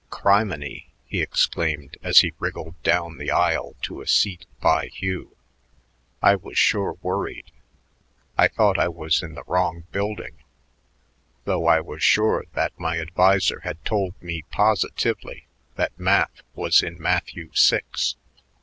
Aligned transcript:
"Criminy!" 0.09 0.85
he 1.05 1.21
exclaimed 1.21 1.95
as 2.01 2.21
he 2.21 2.33
wriggled 2.39 2.73
down 2.81 3.19
the 3.19 3.29
aisle 3.29 3.75
to 3.83 4.01
a 4.01 4.07
seat 4.07 4.47
by 4.59 4.87
Hugh, 4.87 5.37
"I 6.23 6.33
was 6.37 6.57
sure 6.57 6.93
worried. 7.03 7.51
I 8.35 8.47
thought 8.47 8.79
I 8.79 8.87
was 8.87 9.21
in 9.21 9.35
the 9.35 9.43
wrong 9.45 9.83
building, 9.91 10.37
though 11.43 11.67
I 11.67 11.81
was 11.81 12.01
sure 12.01 12.45
that 12.53 12.79
my 12.79 12.99
adviser 12.99 13.59
had 13.59 13.85
told 13.85 14.19
me 14.23 14.41
positively 14.49 15.45
that 15.75 15.99
Math 15.99 16.41
was 16.55 16.81
in 16.81 16.99
Matthew 16.99 17.51
Six." 17.53 18.15